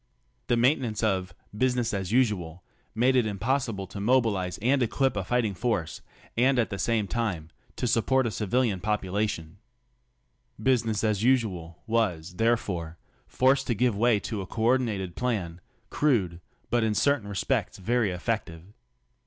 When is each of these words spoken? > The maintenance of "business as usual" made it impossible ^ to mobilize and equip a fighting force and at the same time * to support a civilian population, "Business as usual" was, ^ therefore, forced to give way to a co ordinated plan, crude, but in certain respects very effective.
> 0.25 0.47
The 0.47 0.57
maintenance 0.57 1.03
of 1.03 1.31
"business 1.55 1.93
as 1.93 2.11
usual" 2.11 2.63
made 2.95 3.15
it 3.15 3.27
impossible 3.27 3.85
^ 3.87 3.89
to 3.91 3.99
mobilize 4.01 4.57
and 4.57 4.81
equip 4.81 5.15
a 5.15 5.23
fighting 5.23 5.53
force 5.53 6.01
and 6.35 6.57
at 6.57 6.71
the 6.71 6.79
same 6.79 7.07
time 7.07 7.51
* 7.61 7.75
to 7.75 7.85
support 7.85 8.25
a 8.25 8.31
civilian 8.31 8.79
population, 8.79 9.59
"Business 10.59 11.03
as 11.03 11.21
usual" 11.21 11.83
was, 11.85 12.33
^ 12.33 12.37
therefore, 12.37 12.97
forced 13.27 13.67
to 13.67 13.75
give 13.75 13.95
way 13.95 14.19
to 14.21 14.41
a 14.41 14.47
co 14.47 14.63
ordinated 14.63 15.15
plan, 15.15 15.61
crude, 15.91 16.41
but 16.71 16.83
in 16.83 16.95
certain 16.95 17.27
respects 17.27 17.77
very 17.77 18.09
effective. 18.09 18.63